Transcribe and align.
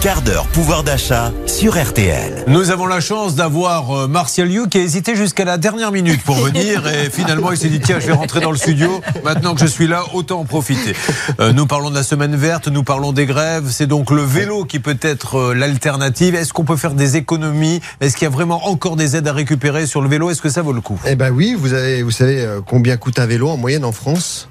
quart 0.00 0.22
d'heure 0.22 0.46
pouvoir 0.46 0.82
d'achat 0.82 1.30
sur 1.46 1.78
RTL. 1.78 2.44
Nous 2.46 2.70
avons 2.70 2.86
la 2.86 3.00
chance 3.00 3.34
d'avoir 3.34 3.90
euh, 3.90 4.08
Martial 4.08 4.48
Liu 4.48 4.66
qui 4.66 4.78
a 4.78 4.80
hésité 4.80 5.14
jusqu'à 5.14 5.44
la 5.44 5.58
dernière 5.58 5.92
minute 5.92 6.22
pour 6.22 6.36
venir 6.36 6.86
et 6.88 7.10
finalement 7.10 7.52
il 7.52 7.58
s'est 7.58 7.68
dit 7.68 7.80
tiens 7.80 8.00
je 8.00 8.06
vais 8.06 8.14
rentrer 8.14 8.40
dans 8.40 8.50
le 8.50 8.56
studio. 8.56 9.02
Maintenant 9.24 9.54
que 9.54 9.60
je 9.60 9.66
suis 9.66 9.86
là, 9.86 10.04
autant 10.14 10.40
en 10.40 10.44
profiter. 10.46 10.94
Euh, 11.38 11.52
nous 11.52 11.66
parlons 11.66 11.90
de 11.90 11.94
la 11.94 12.02
semaine 12.02 12.34
verte, 12.34 12.68
nous 12.68 12.82
parlons 12.82 13.12
des 13.12 13.26
grèves. 13.26 13.68
C'est 13.70 13.86
donc 13.86 14.10
le 14.10 14.22
vélo 14.22 14.64
qui 14.64 14.78
peut 14.78 14.98
être 15.02 15.36
euh, 15.38 15.54
l'alternative. 15.54 16.34
Est-ce 16.34 16.54
qu'on 16.54 16.64
peut 16.64 16.76
faire 16.76 16.94
des 16.94 17.16
économies? 17.16 17.82
Est-ce 18.00 18.16
qu'il 18.16 18.24
y 18.24 18.26
a 18.26 18.30
vraiment 18.30 18.68
encore 18.68 18.96
des 18.96 19.16
aides 19.16 19.28
à 19.28 19.34
récupérer 19.34 19.84
sur 19.84 20.00
le 20.00 20.08
vélo? 20.08 20.30
Est-ce 20.30 20.40
que 20.40 20.48
ça 20.48 20.62
vaut 20.62 20.72
le 20.72 20.80
coup? 20.80 20.98
Eh 21.06 21.14
ben 21.14 21.30
oui, 21.30 21.54
vous 21.58 21.74
avez, 21.74 22.02
vous 22.02 22.10
savez 22.10 22.48
combien 22.66 22.96
coûte 22.96 23.18
un 23.18 23.26
vélo 23.26 23.50
en 23.50 23.58
moyenne 23.58 23.84
en 23.84 23.92
France? 23.92 24.48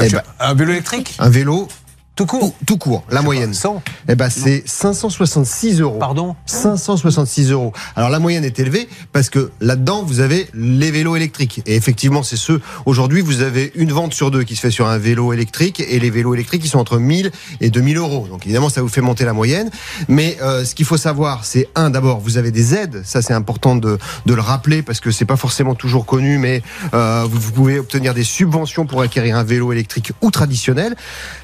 Eh 0.00 0.08
ben, 0.08 0.22
Un 0.38 0.54
vélo 0.54 0.70
électrique? 0.70 1.16
Un 1.18 1.30
vélo 1.30 1.66
Tout 2.18 2.26
court 2.26 2.52
tout 2.66 2.78
court, 2.78 3.04
la 3.12 3.22
moyenne. 3.22 3.54
100 3.54 3.80
Eh 4.08 4.16
ben 4.16 4.28
c'est 4.28 4.64
566 4.66 5.80
euros. 5.80 5.98
Pardon 6.00 6.34
566 6.46 7.52
euros. 7.52 7.72
Alors 7.94 8.10
la 8.10 8.18
moyenne 8.18 8.44
est 8.44 8.58
élevée 8.58 8.88
parce 9.12 9.30
que 9.30 9.52
là-dedans 9.60 10.02
vous 10.02 10.18
avez 10.18 10.48
les 10.52 10.90
vélos 10.90 11.14
électriques 11.14 11.62
et 11.64 11.76
effectivement 11.76 12.24
c'est 12.24 12.36
ceux 12.36 12.60
aujourd'hui 12.86 13.20
vous 13.20 13.40
avez 13.40 13.70
une 13.76 13.92
vente 13.92 14.14
sur 14.14 14.32
deux 14.32 14.42
qui 14.42 14.56
se 14.56 14.62
fait 14.62 14.72
sur 14.72 14.88
un 14.88 14.98
vélo 14.98 15.32
électrique 15.32 15.78
et 15.78 16.00
les 16.00 16.10
vélos 16.10 16.34
électriques 16.34 16.62
qui 16.62 16.68
sont 16.68 16.80
entre 16.80 16.98
1000 16.98 17.30
et 17.60 17.70
2000 17.70 17.98
euros. 17.98 18.26
Donc 18.28 18.44
évidemment 18.46 18.68
ça 18.68 18.82
vous 18.82 18.88
fait 18.88 19.00
monter 19.00 19.24
la 19.24 19.32
moyenne. 19.32 19.70
Mais 20.08 20.38
euh, 20.42 20.64
ce 20.64 20.74
qu'il 20.74 20.86
faut 20.86 20.96
savoir 20.96 21.44
c'est 21.44 21.68
un 21.76 21.88
d'abord 21.88 22.18
vous 22.18 22.36
avez 22.36 22.50
des 22.50 22.74
aides. 22.74 23.00
Ça 23.04 23.22
c'est 23.22 23.32
important 23.32 23.76
de, 23.76 23.96
de 24.26 24.34
le 24.34 24.42
rappeler 24.42 24.82
parce 24.82 24.98
que 24.98 25.12
c'est 25.12 25.24
pas 25.24 25.36
forcément 25.36 25.76
toujours 25.76 26.04
connu 26.04 26.38
mais 26.38 26.64
euh, 26.94 27.24
vous, 27.30 27.38
vous 27.38 27.52
pouvez 27.52 27.78
obtenir 27.78 28.12
des 28.12 28.24
subventions 28.24 28.86
pour 28.86 29.02
acquérir 29.02 29.36
un 29.36 29.44
vélo 29.44 29.70
électrique 29.70 30.10
ou 30.20 30.32
traditionnel 30.32 30.96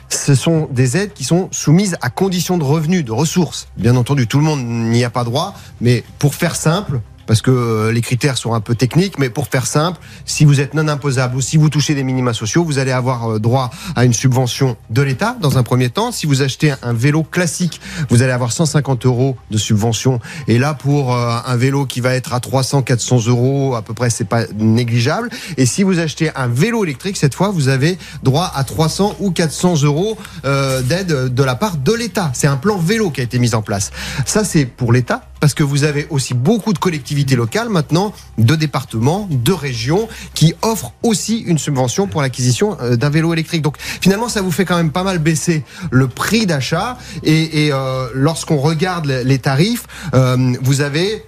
ce 0.08 0.34
sont 0.34 0.68
des 0.70 0.96
aides 0.96 1.12
qui 1.12 1.24
sont 1.24 1.48
soumises 1.50 1.96
à 2.00 2.10
conditions 2.10 2.58
de 2.58 2.64
revenus, 2.64 3.04
de 3.04 3.12
ressources. 3.12 3.68
Bien 3.76 3.96
entendu, 3.96 4.26
tout 4.26 4.38
le 4.38 4.44
monde 4.44 4.64
n'y 4.64 5.04
a 5.04 5.10
pas 5.10 5.24
droit, 5.24 5.54
mais 5.80 6.04
pour 6.18 6.34
faire 6.34 6.56
simple, 6.56 7.00
parce 7.26 7.42
que 7.42 7.50
euh, 7.50 7.92
les 7.92 8.00
critères 8.00 8.36
sont 8.36 8.54
un 8.54 8.60
peu 8.60 8.74
techniques, 8.74 9.18
mais 9.18 9.30
pour 9.30 9.48
faire 9.48 9.66
simple, 9.66 10.00
si 10.24 10.44
vous 10.44 10.60
êtes 10.60 10.74
non 10.74 10.88
imposable 10.88 11.36
ou 11.36 11.40
si 11.40 11.56
vous 11.56 11.68
touchez 11.68 11.94
des 11.94 12.02
minima 12.02 12.32
sociaux, 12.32 12.64
vous 12.64 12.78
allez 12.78 12.92
avoir 12.92 13.32
euh, 13.32 13.38
droit 13.38 13.70
à 13.96 14.04
une 14.04 14.12
subvention 14.12 14.76
de 14.90 15.02
l'État 15.02 15.36
dans 15.40 15.58
un 15.58 15.62
premier 15.62 15.90
temps. 15.90 16.12
Si 16.12 16.26
vous 16.26 16.42
achetez 16.42 16.74
un 16.82 16.92
vélo 16.92 17.22
classique, 17.22 17.80
vous 18.10 18.22
allez 18.22 18.32
avoir 18.32 18.52
150 18.52 19.06
euros 19.06 19.36
de 19.50 19.58
subvention. 19.58 20.20
Et 20.48 20.58
là, 20.58 20.74
pour 20.74 21.14
euh, 21.14 21.36
un 21.44 21.56
vélo 21.56 21.86
qui 21.86 22.00
va 22.00 22.14
être 22.14 22.34
à 22.34 22.40
300, 22.40 22.82
400 22.82 23.26
euros, 23.26 23.74
à 23.74 23.82
peu 23.82 23.94
près, 23.94 24.10
c'est 24.10 24.24
pas 24.24 24.44
négligeable. 24.54 25.30
Et 25.56 25.66
si 25.66 25.82
vous 25.82 25.98
achetez 25.98 26.30
un 26.36 26.48
vélo 26.48 26.84
électrique, 26.84 27.16
cette 27.16 27.34
fois, 27.34 27.50
vous 27.50 27.68
avez 27.68 27.98
droit 28.22 28.50
à 28.54 28.64
300 28.64 29.16
ou 29.20 29.30
400 29.30 29.82
euros 29.82 30.16
d'aide 30.44 31.34
de 31.34 31.42
la 31.42 31.54
part 31.54 31.76
de 31.76 31.92
l'État. 31.92 32.30
C'est 32.34 32.46
un 32.46 32.56
plan 32.56 32.78
vélo 32.78 33.10
qui 33.10 33.20
a 33.20 33.24
été 33.24 33.38
mis 33.38 33.54
en 33.54 33.62
place. 33.62 33.90
Ça, 34.26 34.44
c'est 34.44 34.64
pour 34.64 34.92
l'État 34.92 35.22
parce 35.44 35.52
que 35.52 35.62
vous 35.62 35.84
avez 35.84 36.06
aussi 36.08 36.32
beaucoup 36.32 36.72
de 36.72 36.78
collectivités 36.78 37.36
locales 37.36 37.68
maintenant, 37.68 38.14
de 38.38 38.54
départements, 38.54 39.28
de 39.30 39.52
régions, 39.52 40.08
qui 40.32 40.54
offrent 40.62 40.94
aussi 41.02 41.40
une 41.40 41.58
subvention 41.58 42.06
pour 42.06 42.22
l'acquisition 42.22 42.78
euh, 42.80 42.96
d'un 42.96 43.10
vélo 43.10 43.30
électrique. 43.34 43.60
Donc 43.60 43.76
finalement, 43.78 44.30
ça 44.30 44.40
vous 44.40 44.50
fait 44.50 44.64
quand 44.64 44.78
même 44.78 44.90
pas 44.90 45.02
mal 45.02 45.18
baisser 45.18 45.62
le 45.90 46.08
prix 46.08 46.46
d'achat. 46.46 46.96
Et, 47.24 47.66
et, 47.66 47.72
euh, 47.74 48.08
lorsqu'on 48.14 48.56
regarde 48.56 49.04
les 49.04 49.38
tarifs, 49.38 49.84
euh, 50.14 50.54
vous 50.62 50.80
avez 50.80 51.22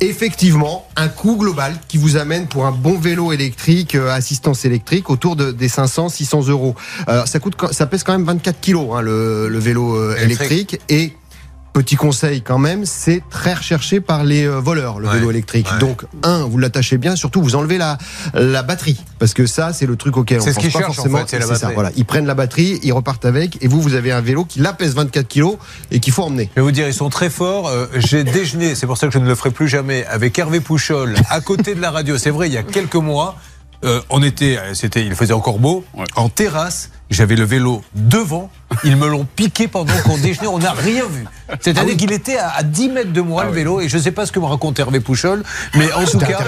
effectivement 0.00 0.88
un 0.96 1.08
coût 1.08 1.36
global 1.36 1.74
qui 1.86 1.98
vous 1.98 2.16
amène 2.16 2.46
pour 2.46 2.64
un 2.64 2.72
bon 2.72 2.98
vélo 2.98 3.32
électrique, 3.32 3.94
euh, 3.94 4.10
assistance 4.10 4.64
électrique, 4.64 5.10
autour 5.10 5.36
de, 5.36 5.52
des 5.52 5.68
500, 5.68 6.08
600 6.08 6.48
euros. 6.48 6.74
Euh, 7.08 7.26
ça 7.26 7.40
coûte, 7.40 7.56
ça 7.72 7.84
pèse 7.86 8.04
quand 8.04 8.12
même 8.12 8.24
24 8.24 8.60
kilos 8.60 8.88
hein, 8.94 9.02
le, 9.02 9.48
le 9.48 9.58
vélo 9.58 10.12
Électrique. 10.12 10.72
électrique 10.72 10.80
et 10.88 11.12
Petit 11.74 11.96
conseil 11.96 12.40
quand 12.40 12.58
même, 12.58 12.86
c'est 12.86 13.20
très 13.30 13.52
recherché 13.52 14.00
par 14.00 14.22
les 14.22 14.46
euh, 14.46 14.60
voleurs, 14.60 15.00
le 15.00 15.08
Ouais, 15.08 15.14
vélo 15.14 15.30
électrique. 15.30 15.66
ouais. 15.72 15.78
Donc, 15.78 16.04
un, 16.22 16.44
vous 16.44 16.56
l'attachez 16.56 16.98
bien, 16.98 17.16
surtout 17.16 17.42
vous 17.42 17.56
enlevez 17.56 17.78
la, 17.78 17.98
la 18.32 18.62
batterie. 18.62 18.96
Parce 19.18 19.34
que 19.34 19.44
ça, 19.46 19.72
c'est 19.72 19.84
le 19.86 19.96
truc 19.96 20.16
auquel 20.16 20.40
on 20.40 20.44
C'est 20.44 20.52
ce 20.52 20.60
pense 20.60 20.64
pas 20.72 20.78
cherchent, 20.78 20.90
en 20.90 20.92
forcément. 20.94 21.18
fait, 21.18 21.24
c'est 21.30 21.38
la 21.40 21.46
ça, 21.46 21.52
batterie. 21.54 21.74
voilà. 21.74 21.90
Ils 21.96 22.04
prennent 22.04 22.26
la 22.26 22.34
batterie, 22.34 22.78
ils 22.84 22.92
repartent 22.92 23.24
avec, 23.24 23.58
et 23.60 23.66
vous, 23.66 23.82
vous 23.82 23.94
avez 23.94 24.12
un 24.12 24.20
vélo 24.20 24.44
qui 24.44 24.60
là 24.60 24.72
pèse 24.72 24.94
24 24.94 25.26
kilos 25.26 25.56
et 25.90 25.98
qu'il 25.98 26.12
faut 26.12 26.22
emmener. 26.22 26.48
Je 26.54 26.60
vais 26.60 26.64
vous 26.64 26.70
dire, 26.70 26.86
ils 26.86 26.94
sont 26.94 27.10
très 27.10 27.28
forts. 27.28 27.66
Euh, 27.66 27.86
J'ai 27.96 28.22
déjeuné, 28.22 28.76
c'est 28.76 28.86
pour 28.86 28.96
ça 28.96 29.08
que 29.08 29.12
je 29.12 29.18
ne 29.18 29.26
le 29.26 29.34
ferai 29.34 29.50
plus 29.50 29.66
jamais, 29.68 30.06
avec 30.06 30.38
Hervé 30.38 30.60
Pouchol, 30.60 31.16
à 31.28 31.40
côté 31.40 31.74
de 31.74 31.80
la 31.80 31.90
radio. 31.90 32.16
C'est 32.18 32.30
vrai, 32.30 32.48
il 32.48 32.52
y 32.52 32.56
a 32.58 32.62
quelques 32.62 32.94
mois, 32.94 33.34
euh, 33.84 34.00
on 34.10 34.22
était, 34.22 34.58
euh, 34.58 34.74
c'était, 34.74 35.04
il 35.04 35.16
faisait 35.16 35.34
encore 35.34 35.58
beau, 35.58 35.84
en 36.14 36.28
terrasse. 36.28 36.90
J'avais 37.10 37.34
le 37.36 37.44
vélo 37.44 37.82
devant. 37.96 38.50
Ils 38.82 38.96
me 38.96 39.08
l'ont 39.08 39.26
piqué 39.36 39.68
pendant 39.68 39.92
qu'on 40.04 40.16
déjeunait. 40.18 40.46
On 40.48 40.58
n'a 40.58 40.72
rien 40.72 41.04
vu. 41.06 41.24
C'est-à-dire 41.60 41.96
qu'il 41.96 42.12
était 42.12 42.36
à, 42.38 42.50
à 42.56 42.62
10 42.62 42.88
mètres 42.90 43.12
de 43.12 43.20
moi, 43.20 43.44
le 43.44 43.52
vélo. 43.52 43.80
Et 43.80 43.88
je 43.88 43.96
ne 43.96 44.02
sais 44.02 44.10
pas 44.12 44.26
ce 44.26 44.32
que 44.32 44.40
me 44.40 44.46
raconte 44.46 44.78
Hervé 44.78 45.00
Pouchol. 45.00 45.42
Mais 45.76 45.92
en 45.92 46.04
tout 46.04 46.18
cas. 46.18 46.38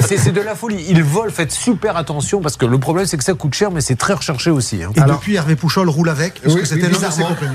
c'est 0.00 0.32
de 0.32 0.40
la 0.40 0.54
folie. 0.54 0.84
Ils 0.88 1.02
volent. 1.02 1.30
Faites 1.32 1.52
super 1.52 1.96
attention 1.96 2.40
parce 2.40 2.56
que 2.56 2.66
le 2.66 2.78
problème, 2.78 3.06
c'est 3.06 3.16
que 3.16 3.24
ça 3.24 3.34
coûte 3.34 3.54
cher, 3.54 3.70
mais 3.70 3.80
c'est 3.80 3.96
très 3.96 4.14
recherché 4.14 4.50
aussi. 4.50 4.82
hein. 4.82 4.90
Et 4.96 5.00
depuis, 5.00 5.34
Hervé 5.36 5.56
Pouchol 5.56 5.88
roule 5.88 6.08
avec. 6.08 6.40
Parce 6.42 6.54
Oui, 6.54 6.60
que 6.62 6.66
c'était. 6.66 6.88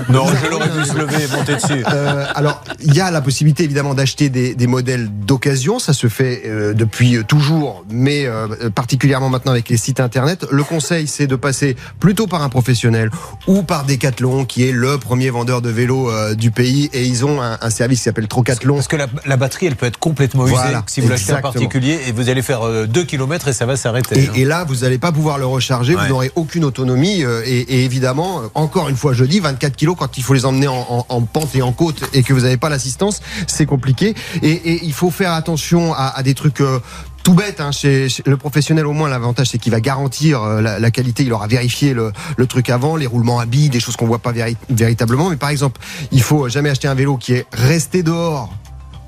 Non, 0.08 0.26
je 0.42 0.50
l'aurais 0.50 0.68
pu 0.70 0.84
se 0.84 0.94
lever 0.96 1.24
et 1.24 1.36
monter 1.36 1.54
dessus. 1.56 1.84
Euh, 1.92 2.26
alors, 2.34 2.62
il 2.80 2.94
y 2.94 3.00
a 3.00 3.10
la 3.10 3.20
possibilité 3.20 3.64
évidemment 3.64 3.94
d'acheter 3.94 4.28
des, 4.28 4.54
des 4.54 4.66
modèles 4.66 5.08
d'occasion. 5.10 5.78
Ça 5.78 5.92
se 5.92 6.08
fait 6.08 6.42
euh, 6.46 6.74
depuis 6.74 7.24
toujours, 7.26 7.84
mais 7.90 8.26
euh, 8.26 8.70
particulièrement 8.74 9.28
maintenant 9.28 9.52
avec 9.52 9.68
les 9.68 9.76
sites 9.76 10.00
internet. 10.00 10.46
Le 10.50 10.64
conseil, 10.64 11.06
c'est 11.06 11.26
de 11.26 11.36
passer 11.36 11.76
plutôt 12.00 12.26
par 12.26 12.42
un 12.42 12.48
professionnel 12.48 13.10
ou 13.46 13.62
par 13.66 13.84
Decathlon, 13.84 14.44
qui 14.44 14.66
est 14.66 14.72
le 14.72 14.96
premier 14.98 15.28
vendeur 15.30 15.60
de 15.60 15.68
vélos 15.68 16.10
euh, 16.10 16.34
du 16.34 16.50
pays, 16.50 16.88
et 16.92 17.04
ils 17.04 17.24
ont 17.26 17.42
un, 17.42 17.58
un 17.60 17.70
service 17.70 17.98
qui 17.98 18.04
s'appelle 18.04 18.28
Trocathlon. 18.28 18.76
Parce 18.76 18.88
que 18.88 18.96
la, 18.96 19.06
la 19.26 19.36
batterie, 19.36 19.66
elle 19.66 19.76
peut 19.76 19.86
être 19.86 19.98
complètement 19.98 20.44
usée 20.46 20.54
Voilà, 20.54 20.84
si 20.86 21.00
vous 21.00 21.08
l'achetez 21.08 21.32
en 21.34 21.40
particulier 21.40 21.98
et 22.06 22.12
vous 22.12 22.28
allez 22.28 22.42
faire 22.42 22.86
2 22.86 23.04
km 23.04 23.48
et 23.48 23.52
ça 23.52 23.66
va 23.66 23.76
s'arrêter. 23.76 24.18
Et, 24.18 24.28
hein. 24.28 24.32
et 24.36 24.44
là, 24.44 24.64
vous 24.64 24.76
n'allez 24.76 24.98
pas 24.98 25.12
pouvoir 25.12 25.38
le 25.38 25.46
recharger, 25.46 25.94
Ouais. 25.96 26.02
vous 26.02 26.08
n'aurez 26.08 26.32
aucune 26.36 26.64
autonomie. 26.64 27.24
euh, 27.24 27.42
et, 27.44 27.58
et 27.60 27.84
évidemment, 27.84 28.40
euh, 28.40 28.46
encore 28.54 28.88
une 28.88 28.96
fois, 28.96 29.12
je 29.12 29.24
dis 29.24 29.40
24 29.40 29.76
kilos 29.76 29.96
quand 29.98 30.16
il 30.18 30.22
faut 30.22 30.34
les 30.34 30.44
emmener 30.46 30.68
en, 30.68 30.86
en- 30.88 31.06
en 31.08 31.20
pente 31.22 31.54
et 31.54 31.62
en 31.62 31.72
côte 31.72 32.02
et 32.12 32.22
que 32.22 32.32
vous 32.32 32.40
n'avez 32.40 32.56
pas 32.56 32.68
l'assistance, 32.68 33.20
c'est 33.46 33.66
compliqué. 33.66 34.14
Et, 34.42 34.50
et 34.52 34.80
il 34.84 34.92
faut 34.92 35.10
faire 35.10 35.32
attention 35.32 35.92
à, 35.94 36.12
à 36.16 36.22
des 36.22 36.34
trucs. 36.34 36.60
euh, 36.60 36.78
tout 37.26 37.34
bête, 37.34 37.60
hein, 37.60 37.72
chez, 37.72 38.08
chez 38.08 38.22
le 38.24 38.36
professionnel 38.36 38.86
au 38.86 38.92
moins 38.92 39.08
l'avantage 39.08 39.48
c'est 39.48 39.58
qu'il 39.58 39.72
va 39.72 39.80
garantir 39.80 40.44
euh, 40.44 40.60
la, 40.60 40.78
la 40.78 40.90
qualité, 40.92 41.24
il 41.24 41.32
aura 41.32 41.48
vérifié 41.48 41.92
le, 41.92 42.12
le 42.36 42.46
truc 42.46 42.70
avant, 42.70 42.94
les 42.94 43.08
roulements 43.08 43.40
à 43.40 43.46
billes, 43.46 43.68
des 43.68 43.80
choses 43.80 43.96
qu'on 43.96 44.06
voit 44.06 44.20
pas 44.20 44.30
véri- 44.30 44.56
véritablement. 44.70 45.28
Mais 45.28 45.34
par 45.34 45.48
exemple, 45.48 45.80
il 46.12 46.22
faut 46.22 46.48
jamais 46.48 46.70
acheter 46.70 46.86
un 46.86 46.94
vélo 46.94 47.16
qui 47.16 47.32
est 47.32 47.46
resté 47.52 48.04
dehors 48.04 48.54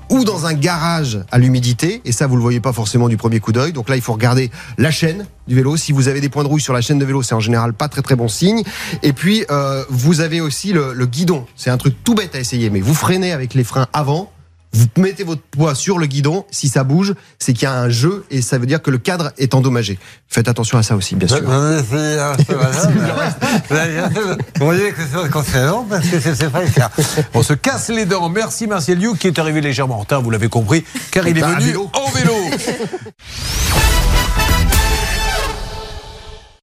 ou 0.09 0.25
dans 0.25 0.47
un 0.47 0.53
garage 0.53 1.19
à 1.31 1.37
l'humidité, 1.37 2.01
et 2.03 2.11
ça 2.11 2.27
vous 2.27 2.35
le 2.35 2.41
voyez 2.41 2.59
pas 2.59 2.73
forcément 2.73 3.07
du 3.07 3.15
premier 3.15 3.39
coup 3.39 3.53
d'œil. 3.53 3.71
Donc 3.71 3.87
là, 3.87 3.95
il 3.95 4.01
faut 4.01 4.11
regarder 4.11 4.51
la 4.77 4.91
chaîne 4.91 5.25
du 5.47 5.55
vélo. 5.55 5.77
Si 5.77 5.93
vous 5.93 6.09
avez 6.09 6.19
des 6.19 6.27
points 6.27 6.43
de 6.43 6.49
rouille 6.49 6.59
sur 6.59 6.73
la 6.73 6.81
chaîne 6.81 6.99
de 6.99 7.05
vélo, 7.05 7.23
c'est 7.23 7.35
en 7.35 7.39
général 7.39 7.71
pas 7.71 7.87
très 7.87 8.01
très 8.01 8.17
bon 8.17 8.27
signe. 8.27 8.63
Et 9.01 9.13
puis 9.13 9.45
euh, 9.49 9.85
vous 9.89 10.19
avez 10.19 10.41
aussi 10.41 10.73
le, 10.73 10.91
le 10.91 11.05
guidon. 11.05 11.45
C'est 11.55 11.69
un 11.69 11.77
truc 11.77 11.95
tout 12.03 12.15
bête 12.15 12.35
à 12.35 12.39
essayer, 12.39 12.69
mais 12.69 12.81
vous 12.81 12.95
freinez 12.95 13.31
avec 13.31 13.53
les 13.53 13.63
freins 13.63 13.87
avant. 13.93 14.29
Vous 14.71 14.85
mettez 14.97 15.23
votre 15.23 15.41
poids 15.41 15.73
sur 15.73 15.97
le 15.97 16.05
guidon, 16.05 16.45
si 16.51 16.67
ça 16.69 16.83
bouge, 16.83 17.15
c'est 17.39 17.53
qu'il 17.53 17.63
y 17.63 17.65
a 17.65 17.73
un 17.73 17.89
jeu 17.89 18.23
et 18.29 18.41
ça 18.43 18.57
veut 18.59 18.67
dire 18.67 18.81
que 18.81 18.91
le 18.91 18.99
cadre 18.99 19.31
est 19.39 19.55
endommagé. 19.55 19.97
Faites 20.27 20.47
attention 20.47 20.77
à 20.77 20.83
ça 20.83 20.95
aussi, 20.95 21.15
bien 21.15 21.27
sûr. 21.27 21.41
Vous 24.59 24.65
voyez 24.65 24.91
que 24.91 25.01
c'est 25.11 25.29
parce 25.89 26.07
que 26.07 26.19
c'est 26.19 26.49
cher. 26.73 26.89
On 27.33 27.41
se 27.41 27.53
casse 27.53 27.89
les 27.89 28.05
dents. 28.05 28.29
Merci 28.29 28.67
Martial 28.67 28.97
Liu 28.99 29.15
qui 29.17 29.27
est 29.27 29.39
arrivé 29.39 29.59
légèrement 29.61 29.95
en 29.95 29.99
retard, 29.99 30.21
vous 30.21 30.29
l'avez 30.29 30.49
compris, 30.49 30.83
car 31.11 31.27
il 31.27 31.37
est 31.37 31.41
Bah, 31.41 31.55
venu 31.59 31.75
en 31.75 32.09
vélo. 32.11 32.33